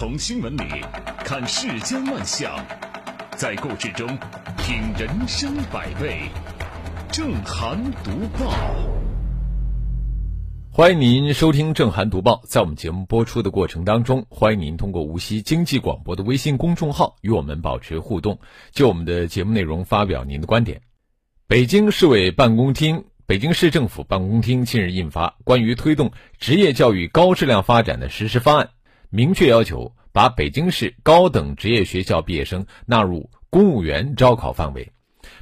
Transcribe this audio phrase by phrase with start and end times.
[0.00, 0.62] 从新闻里
[1.18, 2.50] 看世间万象，
[3.36, 4.08] 在故事中
[4.56, 6.22] 品人生百味。
[7.12, 8.50] 正涵读报，
[10.72, 12.40] 欢迎您收听正涵读报。
[12.46, 18.38] 在我们节目播出的过程当中，欢迎您通过无锡经济广播的微信公众号与我们保持互动，
[18.72, 20.80] 就我们的节目内容发表您的观点。
[21.46, 28.66] 北京市委办公厅、北京市政府办公厅近日印发《关于推动职业教育高质量发展的实施方案》，
[29.10, 34.90] 明确要求把北京市高等职业学校毕业生纳入公务员招考范围。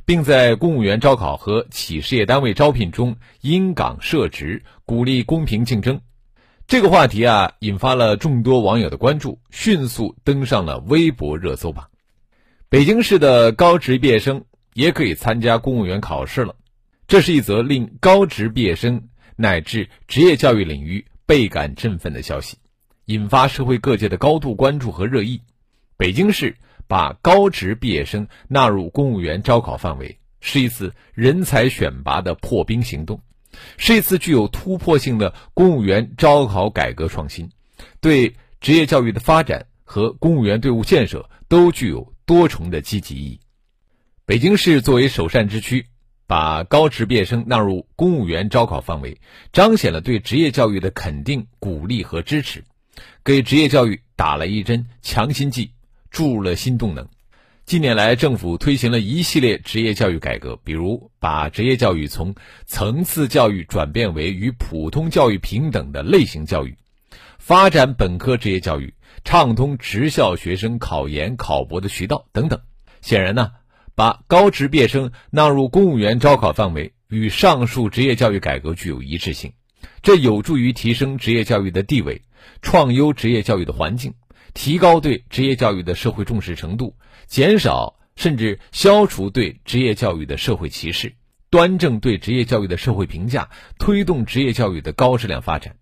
[0.05, 6.01] 并在公务员招考和企事业单位招聘中因岗设职，鼓励公平竞争。
[6.67, 11.89] 这个话题啊，引发了众多网友的关注，迅速登上了微博热搜榜。
[12.69, 14.45] 北京市的高职毕业生
[14.75, 16.57] 也可以参加公务员考试了，
[17.07, 22.59] 这是一则令高职毕业生乃至职业教育领域倍感振奋的消息，
[23.09, 25.43] 引发社会各界的高度关注和热议。
[25.99, 26.57] 北京市。
[26.91, 33.21] 把高职毕业生纳入公务员招考范围，是一次人才选拔的破冰行动，
[33.77, 37.51] 是一次具有突破性的公务员招考改革创新，
[38.01, 43.41] 对职业教育的发展和公务员队伍建设都具有多重的积极意义。
[44.25, 45.89] 北京市作为首善之区，
[46.27, 49.21] 把高职毕业生纳入公务员招考范围，
[49.53, 52.65] 彰显了对职业教育的肯定、鼓励和支持，
[53.25, 55.73] 给职业教育打了一针强心剂。
[56.11, 57.07] 注入了新动能。
[57.67, 66.75] 近年来，政府推行了一系列职业教育改革，比如把职业教育从层次教育转变为与普通教育平等的类型教育，
[67.39, 72.59] 发展本科职业教育，畅通职校学生考研考博的渠道等等。
[73.03, 73.51] 显然呢，
[73.95, 79.53] 把高职毕业生纳入公务员招考范围，与上述职业教育改革具有一致性，
[80.01, 82.23] 这有助于提升职业教育的地位，
[82.63, 84.15] 创优职业教育的环境。
[84.55, 91.15] 提高对职业教育的社会重视程度，减少甚至消除对职业教育的社会歧视，
[91.51, 95.77] 端正对职业教育的社会评价，推动职业教育的高质量发展。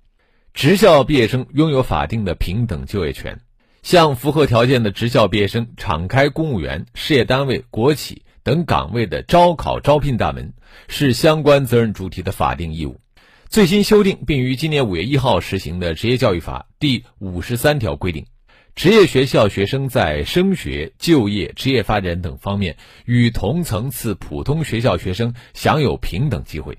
[0.53, 3.41] 职校毕业生拥有法定的平等就业权，
[3.83, 10.53] 向符合条件的职校毕业生敞开公务员、事业单位、国企等岗位的招考招聘大门，
[10.89, 13.01] 是相关责任主体的法定义务。
[13.49, 18.27] 最新修订并于今年五月一号实行的《职业教育法》第五十三条规定。
[18.75, 26.77] 职业学校学生在升学、就业、职业发展等方面与同层次普通学校学生享有平等机会。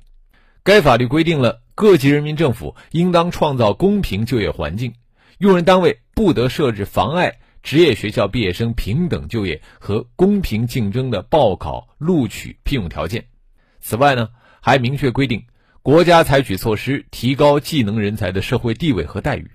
[0.62, 4.94] 该法律规定了各级人民政府应当创造公平就业环境，
[5.40, 13.26] 用人单位不得设置妨碍职业学校毕业生平等就业和公平竞争的报考、录取、聘用条件。
[13.80, 14.30] 此外呢，
[14.62, 15.44] 还明确规定，
[15.88, 19.52] 国家采取措施提高技能人才的社会地位和待遇。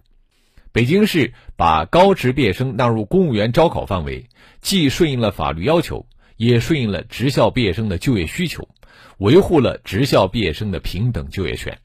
[0.72, 4.31] 北京市把高职毕业生纳入公务员招考范围，
[4.62, 6.06] 既顺应了法律要求，
[6.38, 8.66] 也顺应了职校毕业生的就业需求，
[9.19, 11.76] 维护了职校毕业生的平等就业权。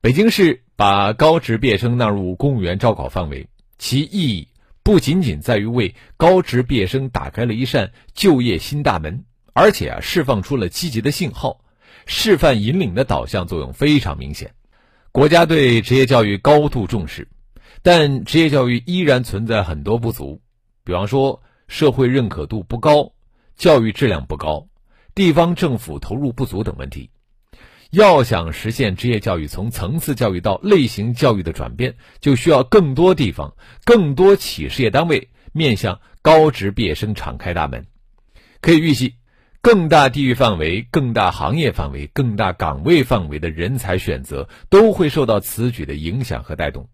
[0.00, 3.46] 北京市把高职毕业生纳入公务员招考范围，
[3.78, 4.48] 其意义
[4.82, 11.60] 不仅仅在于为高职毕业生打开了一扇就业新大门，而且啊，释放出了积极的信号，
[12.06, 14.54] 示范引领的导向作用非常明显。
[15.12, 17.28] 国家对职业教育高度重视。
[17.82, 20.40] 但职业教育依然存在很多不足，
[20.82, 23.12] 比方说社会认可度不高、
[23.54, 24.66] 教育质量不高、
[25.14, 27.10] 地方政府投入不足等问题。
[27.90, 37.86] 要想实现职业教育从层次教育到类型教育的转变，就需要更多地方、更多企事业单位面向高职毕业生敞开大门。
[38.60, 39.14] 可以预计，
[39.66, 46.88] 更大地域范围、更大行业范围、更大岗位范围的人才选择都会受到此举的影响和带动。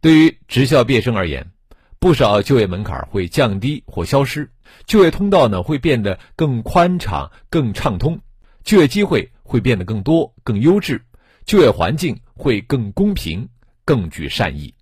[0.00, 1.52] 对于职校毕业生而言，
[2.00, 4.50] 不少就业门槛会降低或消失，
[4.86, 8.18] 就业通道呢会变得更宽敞、更畅通，
[8.64, 11.04] 就业机会会变得更多、更优质，
[11.44, 13.48] 就业环境会更公平、
[13.84, 14.74] 更具善意。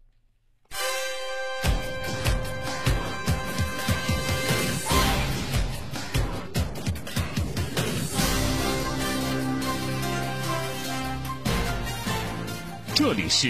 [12.95, 13.49] 这里是。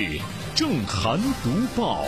[0.55, 2.07] 正涵读报。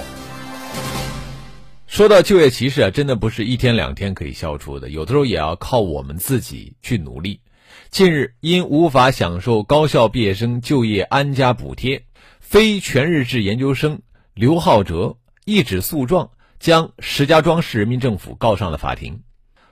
[1.86, 7.42] 说到就业歧视啊，真的不是一天两天可以消除的，有的时候也要靠我们自己去努力。
[7.90, 12.04] 近日，因无法享受高校毕业生就业安家补贴，
[12.40, 14.00] 非全日制研究生
[14.32, 19.20] 刘浩哲一纸诉状将石家庄市人民政府告上了法庭。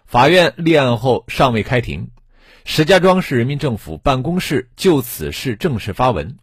[0.04, 2.10] 法院立案后尚未开庭，
[2.66, 6.36] 石家庄市人民政府办公室就此事正式发文。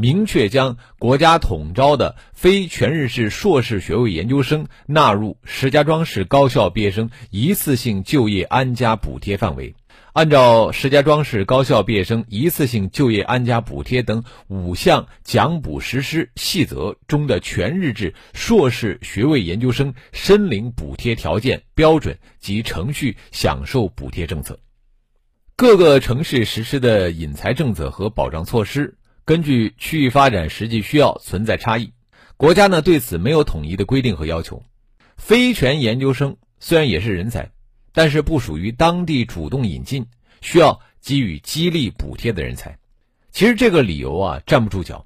[0.00, 9.74] 明确将国家统招的非全日制硕士学位研究生纳入石家庄市高校毕业生一次性就业安家补贴范围。
[10.12, 24.60] 按照石家庄市高校毕业生一次性就业安家补贴等五项奖补实施细则中的全日制硕士学位研究生申领补贴条件、标准及程序享受补贴政策。
[25.60, 28.96] 各个城市实施的引才政策和保障措施，
[29.28, 31.92] 根据区域发展实际需要存在差异。
[32.38, 34.62] 国家呢对此没有统一的规定和要求。
[35.18, 37.50] 非全研究生虽然也是人才。
[37.92, 40.06] 但是不属于当地主动引进、
[40.40, 42.78] 需要给予激励补贴的人才，
[43.32, 45.04] 其实这个理由啊站不住脚。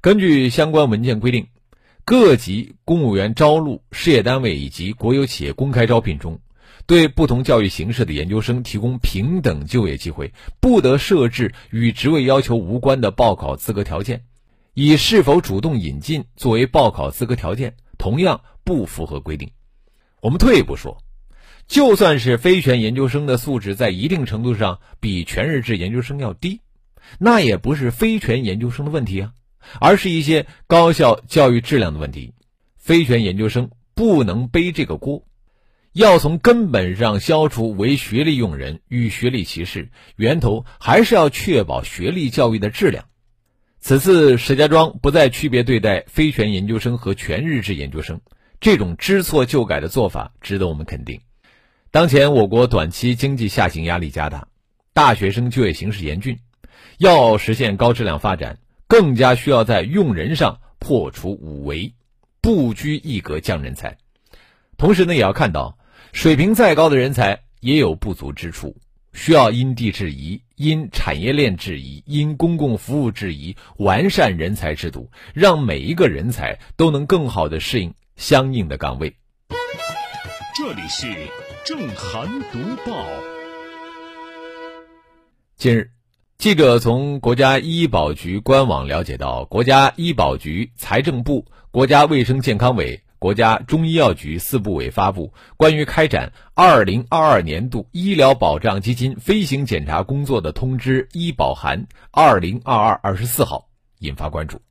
[0.00, 1.48] 根据相关文件规定，
[2.06, 6.40] 各级公务员招录、事业单位以及国有企业公开招聘中，
[6.86, 14.22] 对不同教育形式的研究生提供平等就业机会，不得设置与职位要求无关的报考资格条件，
[14.74, 19.50] 以是否主动引进作为报考资格条件，同样不符合规定。
[20.20, 20.98] 我们退一步说。
[21.68, 26.60] 就算是非全研究生的素质在一定程度上比全日制研究生要低，
[27.18, 29.32] 那也不是非全研究生的问题啊，
[29.80, 32.34] 而是一些高校教育质量的问题。
[32.76, 35.24] 非全研究生不能背这个锅，
[35.96, 43.06] 要从根本上消除唯学历用人与学历歧视，源头还是要确保学历教育的质量。
[43.80, 48.20] 此次石家庄不再区别对待非全研究生和全日制研究生，
[48.60, 51.22] 这种知错就改的做法值得我们肯定。
[51.90, 54.48] 当前我国短期经济下行压力加大，
[54.92, 56.40] 大学生就业形势严峻，
[56.98, 61.94] 要实现高质量发展，更加需要在用人上破除五唯，
[62.42, 63.96] 不拘一格降人才。
[64.76, 65.78] 同时呢，也要看到，
[66.16, 68.74] 水平再高的人才也有不足之处，
[69.12, 79.14] 需要因地制宜、因产业链制宜、因公共服务制宜，完善人才制度，让每一个人才都能更好的适应相应的岗位。
[80.56, 81.06] 这里是。
[81.66, 82.60] 正涵读
[82.90, 82.96] 报。
[85.54, 85.90] 近日，
[86.38, 103.66] 记者从国家医保局官网了解到，国家医保局、财政部、国家卫生健康委、国家中医药局四部委发布关于开展二零二二年度医疗保障基金飞行检查工作的通知（医保函）二零二二二十四号，
[103.98, 104.62] 引发关注。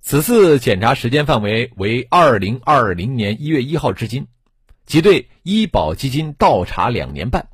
[0.00, 4.26] 此次检查时间范围为二零二零年一月一号至今。
[4.84, 7.46] 即对医保基金倒查两年半，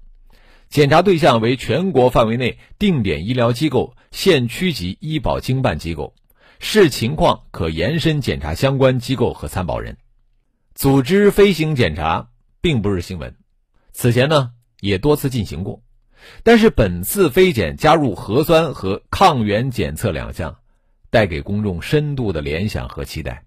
[0.71, 6.15] 检查对象为全国范围内定点医疗机构、县区级医保经办机构，
[6.59, 9.99] 视情况可延伸检查相关机构和参保人。
[10.79, 12.29] 组织飞行检查
[12.61, 13.35] 并不是新闻，
[13.91, 15.83] 此前呢也多次进行过，
[16.45, 20.59] 但是本次飞检加入核酸和抗原检测两项，
[21.11, 23.43] 带给公众深度的联想和期待。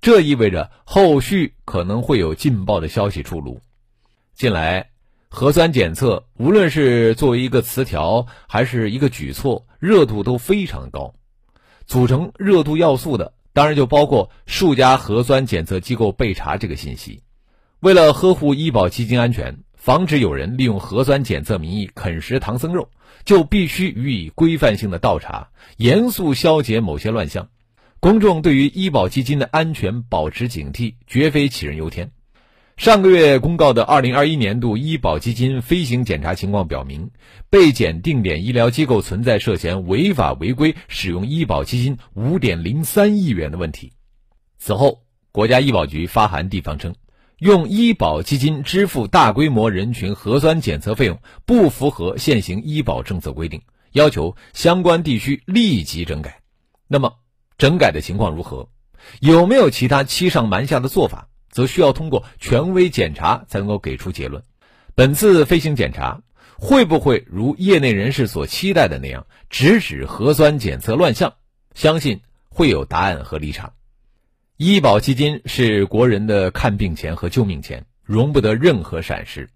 [0.00, 3.60] 这意味着后续可能会有劲爆的消息出炉。
[4.32, 4.88] 近来，
[5.28, 11.14] 核酸检测无论是作为一个词条还是一个举措，热度都非常高。
[11.86, 17.22] 组成热度要素的，当然就包括数家核酸检测机构被查这个信息。
[17.80, 22.90] 为了呵护医保基金安全，防止有人利用核酸检测名义啃食唐僧肉，
[23.24, 25.48] 就必须予以规范性的倒查，
[25.78, 27.48] 严肃消解某些乱象。
[27.98, 32.12] 公众对于医保基金的安全保持警惕，绝非杞人忧天。
[32.80, 37.10] 上个月公告的二零二一年度医保基金飞行检查情况表明，
[37.50, 43.92] 被检定点医疗机构存在涉嫌违法违规使用医保基金五点零三亿元的问题。
[44.56, 46.94] 此后，国家医保局发函地方称，
[47.38, 53.60] 用医保基金支付大规模人群核酸检测费用不符合现行医保政策规定，
[53.92, 56.40] 要求相关地区立即整改。
[56.88, 57.18] 那么，
[57.58, 58.70] 整改的情况如何？
[59.20, 61.26] 有没有其他欺上瞒下的做法？
[61.50, 64.42] 则需要通过权威检查才能够给出结论。
[64.94, 66.22] 本次飞行检查
[66.56, 71.34] 会不会如业内人士所期待的那样，直指核酸检测乱象？
[71.74, 73.72] 相信会有答案和立场。
[74.56, 79.50] 医保基金是国人的看病钱和救命钱，容不得任何闪失。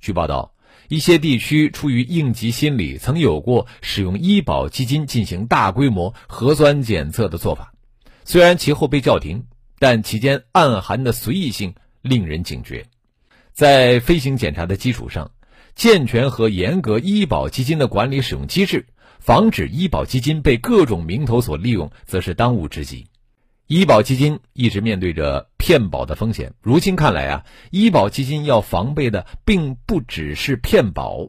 [0.00, 0.52] 据报道。
[0.88, 7.72] 一些地区出于应急心理，曾有过使用医保基金进行大规模核酸检测的做法。
[8.24, 9.46] 虽然其后被叫停，
[9.86, 12.86] 但其间暗含的随意性令人警觉。
[13.52, 15.30] 在飞行检查的基础上，
[15.74, 18.86] 健全和严格医保基金的管理使用机制，
[19.18, 23.08] 防止医保基金被各种名头所利用，则是当务之急。
[23.66, 31.28] 医保基金一直面对着骗保的风险，如今看来啊，医保基金要防备的并不只是骗保，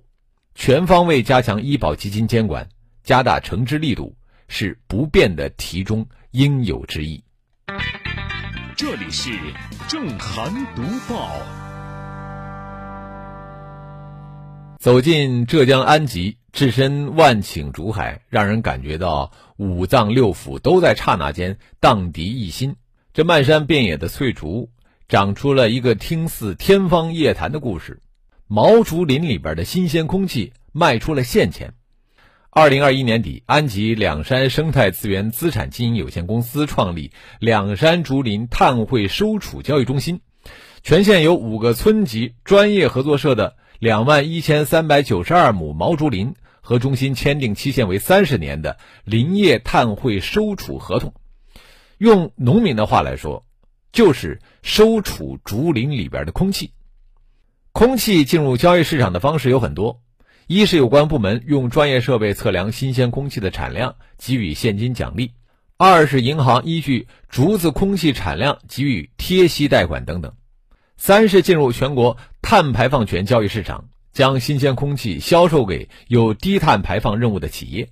[0.54, 2.70] 全方位加强医保基金监管，
[3.04, 4.16] 加大惩治力度，
[4.48, 7.22] 是不变的题中应有之义。
[8.78, 9.32] 这里是
[9.88, 11.32] 正涵读报。
[14.80, 22.76] 走进浙江安吉，置身万顷竹海，让人感觉到五脏六腑都在刹那间荡涤一新。
[23.14, 24.70] 这漫山遍野的翠竹，
[25.08, 28.02] 长出了一个听似天方夜谭的故事。
[28.46, 31.76] 毛竹林里边的新鲜空气卖出了现钱。
[32.58, 40.22] 二零二一年底，安吉两山生态资源资产经营有限公司创立两山竹林碳汇收储交易中心，
[40.82, 51.14] 全县有五个村级专业合作社的两万一千三百九十二亩毛竹林和中心签订期限为三十年的林业碳汇收储合同。
[51.98, 53.46] 用农民的话来说，
[53.92, 56.72] 就是收储竹林里边的空气。
[57.74, 60.00] 空气进入交易市场的方式有很多。
[60.48, 65.32] 一是有关部门用专业设备测量新鲜空气的产量，给予现金奖励；
[65.76, 70.34] 二是银行依据竹子空气产量给予贴息贷款等等；
[70.98, 77.90] 三是进入全国碳排放权交易市场，将新鲜空气销售给有低碳排放任务的企业。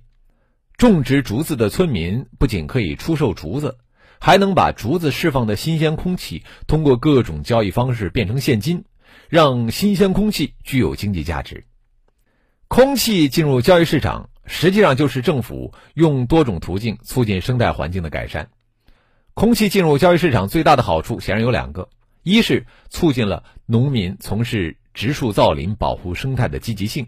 [0.76, 3.78] 种植竹子的村民不仅可以出售竹子，
[4.20, 8.84] 还能把竹子释放的新鲜空气通过各种交易方式变成现金，
[9.28, 11.66] 让新鲜空气具有经济价值。
[12.74, 18.48] 空气进入交易市场，实际上就是政府用多种途径促进生态环境的改善。
[19.32, 21.88] 空气进入交易市场最大的好处显然有两个：
[22.24, 27.06] 一是促进了农民从事植树造林、保护生态的积极性。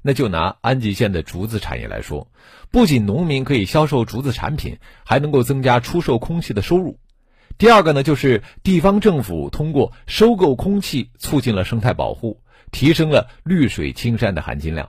[0.00, 2.28] 那就拿安吉县的竹子产业来说，
[2.70, 6.98] 不仅农民可以销售竹子产品，还能够增加出售空气的收入。
[7.58, 12.40] 第二个呢，就是地方政府通过收购空气，促进了生态保护，
[12.70, 14.88] 提升了绿水青山的含金量。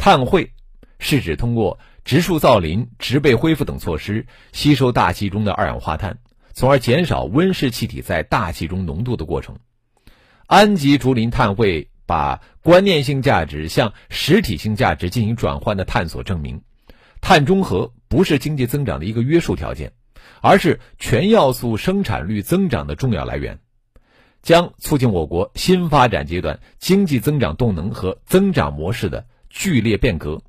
[0.00, 0.54] 碳汇
[0.98, 6.16] 是指通过植树造林、植被恢复等措施吸收大气中的二氧化碳，
[6.54, 9.58] 从而减少温室气体在大气中浓度的过程。
[10.46, 16.62] 安吉竹林碳汇把观念性价值向实体性价值进行转换的探索证明，
[17.20, 19.92] 碳中和不是经济增长的一个约束条件，
[20.40, 23.58] 而是全要素生产率增长的重要来源，
[24.40, 29.26] 将促进我国新发展阶段经济增长动能和增长模式的。
[29.50, 30.42] 剧烈变革。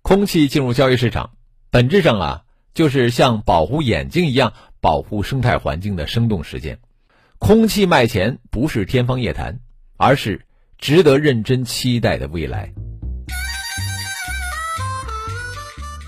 [0.00, 1.32] 空气进入交易市场，
[1.70, 6.78] 本质上啊，就是像保护眼睛一样保护生态环境的生动实践。
[7.38, 9.60] 空气卖钱不是天方夜谭，
[9.96, 10.46] 而是
[10.78, 12.72] 值得认真期待的未来。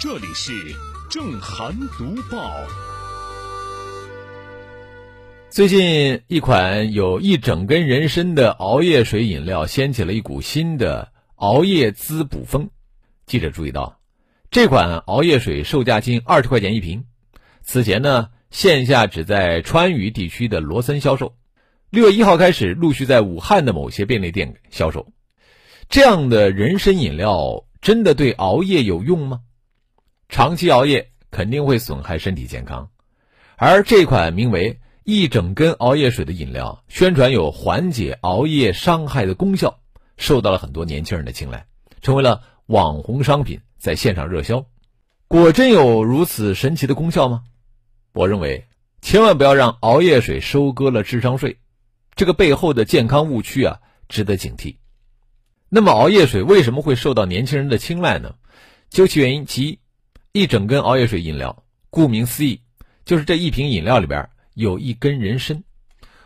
[0.00, 0.52] 这里是
[1.10, 2.52] 正涵读报。
[5.50, 11.13] 最近，一款有一整根人参的熬夜水饮料掀起了一股新的。
[11.44, 12.70] 熬夜滋补风，
[13.26, 13.98] 记者注意到，
[14.50, 17.04] 这款熬夜水售价近二十块钱一瓶。
[17.60, 21.34] 此前呢，线下只在川渝地区的罗森销售，
[21.90, 25.12] 六月一号开始陆续在武汉的某些便利店销售。
[25.90, 29.40] 这样的人参饮料真的对熬夜有用吗？
[30.30, 32.88] 长期熬夜肯定会损害身体健康，
[33.58, 39.80] 而这款名为“一整根熬夜水”的饮料，宣传有缓解熬夜伤害的功效。
[40.16, 41.66] 受到了很多年轻人的青睐，
[42.00, 44.64] 成为了网红商品，在线上热销。
[45.26, 47.42] 果真有如此神奇的功效吗？
[48.12, 48.66] 我认为，
[49.02, 51.58] 千万不要让熬夜水收割了智商税，
[52.14, 54.76] 这个背后的健康误区啊，值得警惕。
[55.68, 58.36] 那么，熬夜水为什么会受到年轻人的青睐呢？
[58.90, 59.80] 究其原因，其
[60.32, 62.60] 一，一整根熬夜水饮料，顾名思义，
[63.04, 65.64] 就是这一瓶饮料里边有一根人参。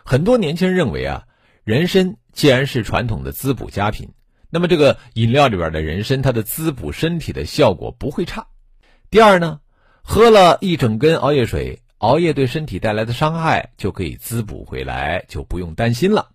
[0.04, 1.26] 很多年轻人认为啊，
[1.64, 2.16] 人参。
[2.38, 4.10] 既然是传统的滋补佳品，
[4.48, 8.46] 那么这个饮料里边的人参，它的滋补身体的效果不会差。
[9.10, 9.58] 第二呢，
[10.02, 16.28] 喝了一整根熬夜水，熬夜对身体带来的伤害就可以滋补回来，就不用担心了。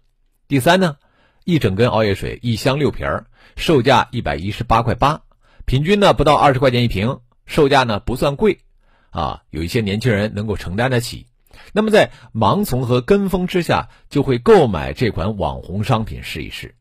[0.49, 0.97] 第三呢，
[1.45, 5.21] 一整根熬夜水一箱六瓶儿，售价一百一十八块八，
[5.63, 8.59] 平均呢不到二十块钱一瓶，售价呢不算贵，
[9.09, 11.27] 啊，有一些年轻人能够承担得起。
[11.71, 16.75] 那么，在盲从和跟风之下，就会购买这款网红商品试一试。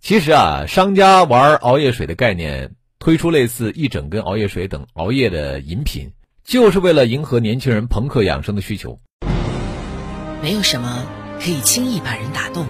[0.00, 6.12] 其实啊，商家玩熬夜水的概念，推出类似一整根熬夜水等熬夜的饮品，
[6.44, 8.98] 就是为了迎合年轻人朋克养生的需求。
[10.42, 11.06] 没有什么
[11.42, 12.66] 可以轻易把人打动，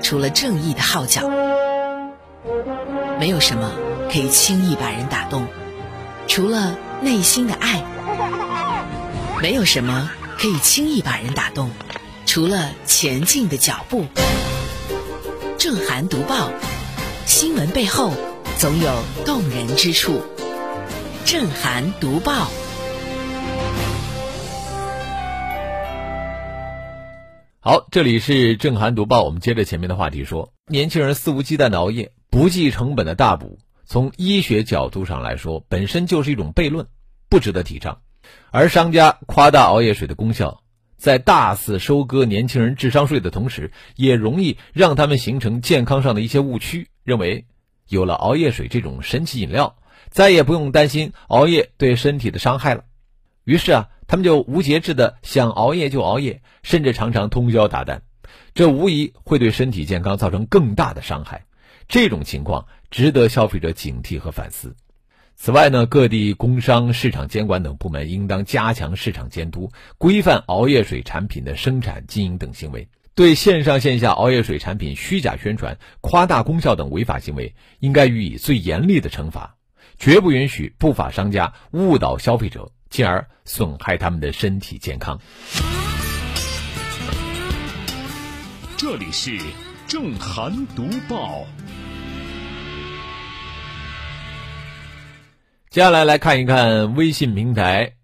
[0.00, 1.28] 除了正义的号角；
[3.18, 3.72] 没有什么
[4.12, 5.46] 可以轻易把人打动，
[6.28, 7.82] 除了内心的爱；
[9.42, 10.08] 没有什么。
[10.38, 11.70] 可以轻易把人打动，
[12.26, 14.04] 除了前进的脚步。
[15.58, 16.50] 正涵读报，
[17.24, 18.12] 新闻背后
[18.58, 18.92] 总有
[19.24, 20.20] 动人之处。
[21.24, 22.50] 正涵读报。
[27.60, 29.22] 好，这里是正涵读报。
[29.22, 36.86] 我们接着前面的话题说，年轻人肆无忌惮的熬夜，不计成本的大补，从医学角度上来说，本身就是一种悖论，
[37.30, 38.00] 不值得提倡。
[38.50, 40.62] 而商家夸大熬夜水的功效，
[40.96, 47.46] 在大肆收割年轻人智商税的同时，也容易让他们形成健康上的一些误区，认为
[47.88, 49.76] 有了熬夜水这种神奇饮料，
[50.10, 52.84] 再也不用担心熬夜对身体的伤害了。
[53.44, 53.88] 于是啊。
[54.06, 58.00] 他们就无节制的想熬夜就熬夜，甚至常常通宵达旦，
[58.52, 61.46] 这无疑会对身体健康造成更大的伤害。
[61.88, 64.76] 这种情况值得消费者警惕和反思。
[65.36, 72.88] 此外呢，各地工商、市场监管等部门应当加强市场监督，规范熬夜水产品的生产经营等行为。
[73.14, 79.56] 对线上线下熬夜水产品虚假宣传、夸大功效等违法行为，应该予以最严厉的惩罚，
[79.98, 82.70] 绝不允许不法商家误导消费者。
[82.90, 85.20] 进而损害他们的身体健康。
[88.76, 89.36] 这里是
[89.88, 91.44] 正涵读报。
[95.74, 97.94] 接下来来看一看微信平台，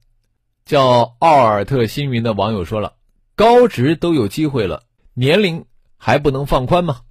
[0.65, 2.95] 叫奥尔特星云的网友说了
[3.37, 4.83] ：“高职都有机会了，
[5.15, 7.03] 年龄还不能放宽吗？”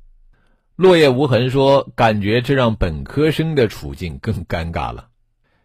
[0.75, 5.07] 落叶无痕说：“感觉这让本科生的处境更尴尬了。”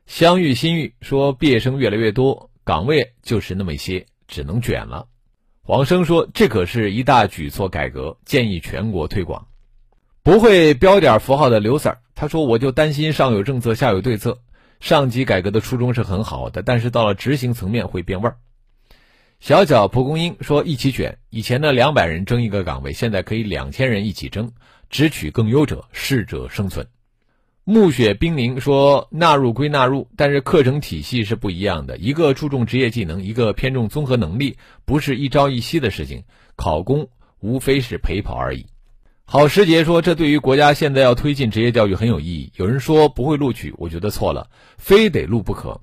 [0.06, 5.08] 相遇心遇说，毕业生越来越多，岗位就是那么一些，只能卷了。
[5.64, 9.48] 黄生说，这可是一大举措改革，建议全国推广。
[10.22, 14.38] 不会标点符号的刘 Sir，他说，我就担心上有政策，下有对策。
[14.80, 18.36] 上级改革的初衷是很好的，但是到了执行层面会变味儿。
[19.40, 24.52] 小小蒲公英说，一起卷，以前的两百人争一个岗位，现在可以两千人一起争，
[24.88, 26.86] 只取更优者，适者生存。
[27.64, 31.96] 暮雪冰凌说：“纳入归纳入，但是课程体系是不一样的。
[31.96, 36.24] 一个注重职业技能，一个偏重综合能力，不是一朝一夕的事情。
[36.56, 37.08] 考公
[37.40, 38.66] 无非是陪跑而已。”
[39.26, 45.80] 郝时杰说：“这对于国家现在要推进职业教育很有意义。”有人说不会录取，我觉得错了，非得录不可。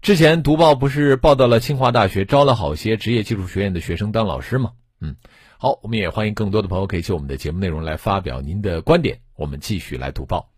[0.00, 4.70] 之前读报不是报道了清华大学招了好些职业技术学院的学生当老师吗？
[5.00, 5.16] 嗯，
[5.58, 9.18] 好，我们也欢迎更多的朋友可以就我们的节目内容来发表您的观点。
[9.34, 10.50] 我们继续来读报。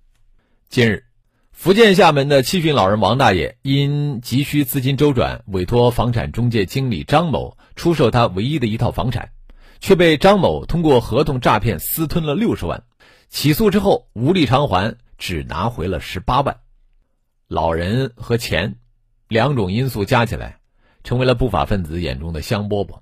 [0.69, 1.05] 近日，
[1.51, 9.31] 福建厦门的七旬老人王大爷因急需资金周转，委托房产中介经理张某出售他唯一的一套房产，
[9.81, 12.83] 却被张某通过合同诈骗私吞了六十万。
[13.29, 16.59] 起诉之后无力偿还，只拿回了十八万。
[17.47, 18.77] 老人和钱
[19.29, 20.61] 两种因素加起来，
[21.05, 23.01] 成为了不法分子眼中的香饽饽。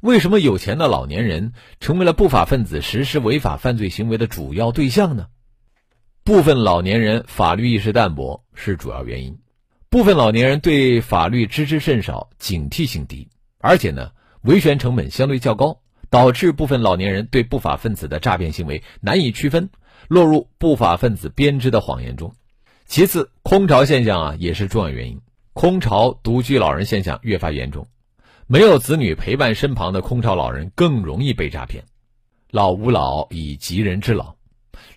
[0.00, 5.28] 为什么有钱的老年人成为了不法分子实施违法犯罪行为的主要对象呢？
[6.24, 9.38] 部分老年人法律意识淡薄是主要原因，
[9.88, 14.10] 部分老年人对法律知之甚少，警惕性低，而且呢，
[14.42, 19.70] 维权成本相对较高，导致部分老年人对不法分子的诈骗行为难以区分，
[20.08, 22.34] 落入不法分子编织的谎言中。
[22.86, 25.20] 其次，空巢现象啊也是重要原因，
[25.52, 27.86] 空巢独居老人现象越发严重，
[28.46, 31.84] 没有子女陪伴身旁的空巢老人更容易被诈骗。
[32.50, 34.36] 老吾老以及人之老。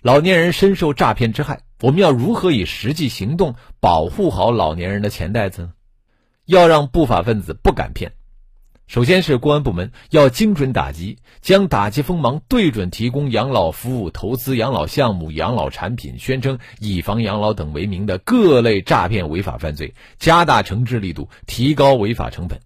[0.00, 5.72] 老年人深受诈骗之害，我们要如何以实际行动保护好老年人的钱袋子呢？
[6.46, 8.12] 要让不法分子不敢骗。
[8.88, 22.60] 首先是公安部门要精准打击，将打击锋芒对准提供养老服务、投资养老项目、养老产品、宣称以房养老等为名的各类诈骗违法犯罪，加大惩治力度，提高违法成本。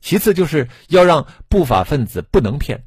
[0.00, 2.84] 其次就是要让不法分子不能骗。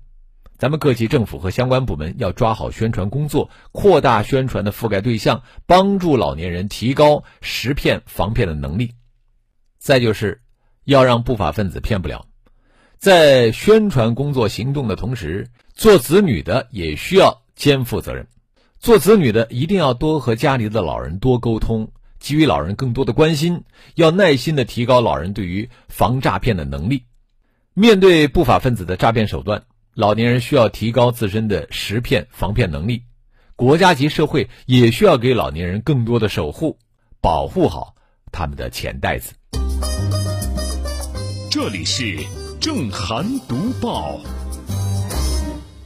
[0.58, 8.94] 咱们各级政府和相关部门要抓好宣传工作，扩大宣传的覆盖对象，帮助老年人提高识骗防骗的能力。
[9.78, 10.42] 再就是，
[10.86, 12.27] 要让不法分子骗不了。
[12.98, 18.28] 在宣传工作行动的同时，做子女的也需要肩负责任。
[18.80, 23.64] 做子女的一定要多和家里的老人多沟通，给予老人更多的关心，
[23.96, 27.04] 要耐心的提高老人对于防诈骗的能力。
[27.74, 29.64] 面对不法分子的诈骗手段。
[29.94, 33.02] 老年人需要提高自身的识骗防骗能力，
[33.56, 36.78] 国家级社会也需要给老年人更多的守护，
[37.20, 37.96] 保护好
[38.32, 39.34] 他们的钱袋子。
[41.50, 42.20] 这里是
[42.60, 44.20] 正涵读报。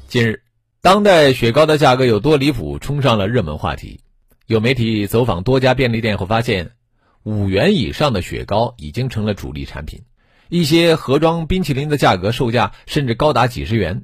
[0.08, 0.42] 近日，
[0.82, 4.00] 当代雪糕的价格有多离谱，冲上了热门话题。
[4.48, 6.72] 有媒体走访多家便利店后发现，
[7.24, 10.02] 五元以上的雪糕已经成了主力产品。
[10.50, 14.04] 一些盒装冰淇淋的价格售价甚至高达几十元，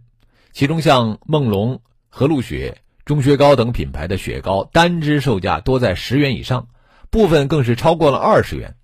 [0.52, 6.68] 其中像梦龙、和路雪、钟薛高等品牌的雪糕，单支售价多在十元以上，
[7.10, 8.76] 部分更是超过了二十元。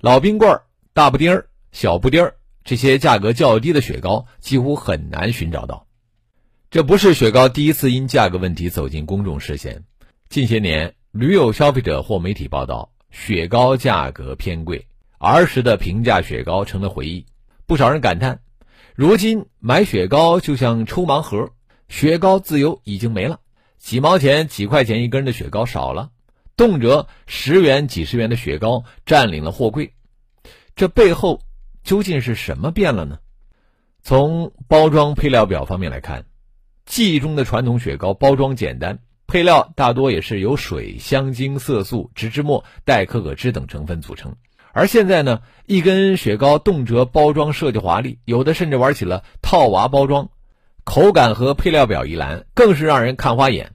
[0.00, 0.60] 老冰棍、
[0.92, 2.30] 大布丁、小布丁
[2.66, 5.86] 这些价格较低的雪糕几乎很难寻找到。
[6.68, 9.84] 这不是雪糕第一次因价格问题走进公众视线。
[10.28, 17.24] 近些年，屡有消费者或媒体报道雪糕价格偏贵，儿时的平价雪糕成了回忆。
[17.66, 18.40] 不少人感叹，
[18.96, 21.52] 如今买雪糕就像抽盲盒，
[21.88, 23.38] 雪糕自由已经没了。
[23.78, 26.10] 几毛钱、几块钱一根的雪糕少了，
[26.56, 29.92] 动辄十元、几十元的雪糕占领了货柜。
[30.74, 31.40] 这背后
[31.86, 33.20] 究竟是什么变了呢？
[34.02, 36.26] 从包装配料表方面来看。
[36.84, 44.34] 记忆中的传统雪糕包装简单，配料大多也是由水、香精、色素、植脂末、代可可脂等成分组成。
[44.72, 50.30] 而现在呢，一根雪糕动辄包装设计华丽，有的甚至玩起了套娃包装，
[50.82, 53.74] 口感和配料表一栏更是让人看花眼，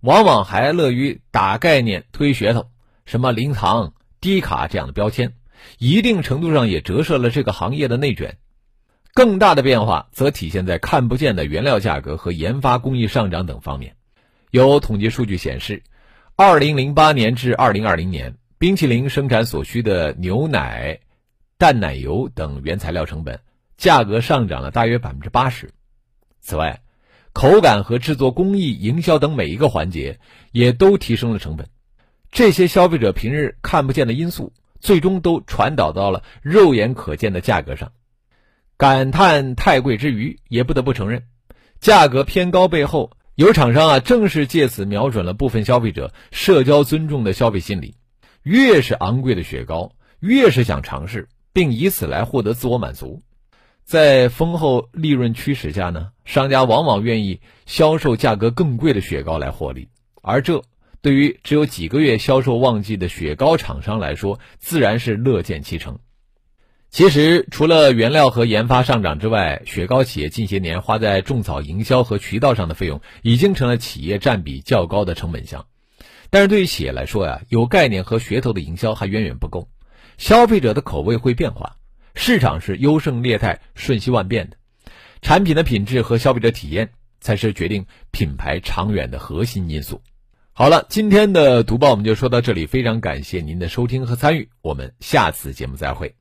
[0.00, 2.66] 往往还乐于打概念、推噱头，
[3.06, 5.34] 什么零糖、低卡这样的标签，
[5.78, 8.38] 一定程度上也折射了这个行业的内卷。
[9.14, 13.94] 更大的变化则体现在看不见的原料价格和研发工艺上涨等方面。
[14.50, 15.82] 有统计数据显示
[16.36, 21.00] ，2008年至2020年，冰淇淋生产所需的牛奶、
[21.58, 23.40] 淡奶油等原材料成本
[23.76, 25.72] 价格上涨了大约百分之八十。
[26.40, 26.80] 此外，
[27.34, 30.20] 口感和制作工艺、营销等每一个环节
[30.52, 31.68] 也都提升了成本。
[32.30, 37.92] 这些消费者平日看不见的因素，最终都传导到了肉眼可见的价格上。
[38.76, 41.22] 感叹太贵之余，也不得不承认，
[41.80, 47.94] 价格偏高背后，有厂商啊，正是借此瞄准了部分消费者社交尊重的消费心理。
[48.42, 53.22] 越是昂贵的雪糕，越是想尝试，并以此来获得自我满足。
[53.84, 59.88] 在丰厚利润驱使下呢，商家往往愿意销售价格更贵的雪糕来获利。
[60.22, 60.62] 而这
[61.02, 65.98] 对于只有几个月销售旺季的雪糕厂商来说，自然是乐见其成。
[66.90, 75.66] 其实，除了原料和研发上涨之外，雪糕企业近些年花在种草营销和渠道上的费用，已经成了企业占比较高的成本项。
[76.30, 79.68] 但是，对于企业来说呀，有概念和噱头的营销还远远不够。
[80.18, 81.78] 消费者的口味会变化，
[82.14, 84.56] 市场是优胜劣汰、瞬息万变的。
[85.20, 90.00] 产品的品质和消费者体验，才是决定品牌长远的核心因素。
[90.54, 96.14] 好了，今天的读报我们就说到这里，非常感谢您的收听和参与，我们下次节目再会。